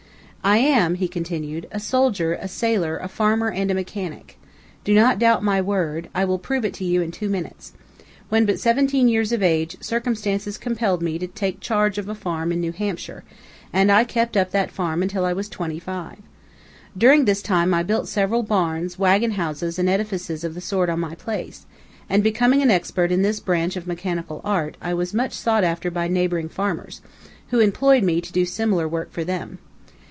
"I 0.43 0.57
am," 0.57 0.95
he 0.95 1.07
continued, 1.07 1.67
"a 1.71 1.79
soldier, 1.79 2.33
a 2.33 2.47
sailor, 2.47 2.97
a 2.97 3.07
farmer, 3.07 3.51
and 3.51 3.69
a 3.69 3.75
mechanic. 3.75 4.39
Do 4.83 4.91
not 4.95 5.19
doubt 5.19 5.43
my 5.43 5.61
word; 5.61 6.09
I 6.15 6.25
will 6.25 6.39
prove 6.39 6.65
it 6.65 6.73
to 6.73 6.83
you 6.83 6.99
in 6.99 7.11
two 7.11 7.29
minutes. 7.29 7.73
When 8.29 8.47
but 8.47 8.59
seventeen 8.59 9.07
years 9.07 9.31
of 9.31 9.43
age, 9.43 9.77
circumstances 9.81 10.57
compelled 10.57 11.03
me 11.03 11.19
to 11.19 11.27
take 11.27 11.59
charge 11.59 11.99
of 11.99 12.09
a 12.09 12.15
farm 12.15 12.51
in 12.51 12.59
New 12.59 12.71
Hampshire, 12.71 13.23
and 13.71 13.91
I 13.91 14.03
kept 14.03 14.35
up 14.35 14.49
that 14.49 14.71
farm 14.71 15.03
until 15.03 15.25
I 15.25 15.31
was 15.31 15.47
twenty 15.47 15.77
five. 15.77 16.17
During 16.97 17.25
this 17.25 17.43
time 17.43 17.71
I 17.71 17.83
built 17.83 18.07
several 18.07 18.41
barns, 18.41 18.97
wagon 18.97 19.33
houses, 19.33 19.77
and 19.77 19.87
edifices 19.87 20.43
of 20.43 20.55
the 20.55 20.61
sort 20.61 20.89
on 20.89 20.99
my 20.99 21.13
place, 21.13 21.67
and, 22.09 22.23
becoming 22.23 22.67
expert 22.67 23.11
in 23.11 23.21
this 23.21 23.39
branch 23.39 23.75
of 23.75 23.85
mechanical 23.85 24.41
art, 24.43 24.75
I 24.81 24.95
was 24.95 25.13
much 25.13 25.33
sought 25.33 25.63
after 25.63 25.91
by 25.91 26.07
the 26.07 26.13
neighboring 26.15 26.49
farmers, 26.49 27.01
who 27.49 27.59
employed 27.59 28.01
me 28.01 28.21
to 28.21 28.31
do 28.33 28.43
similar 28.45 28.87
work 28.87 29.11
for 29.11 29.23
them. 29.23 29.59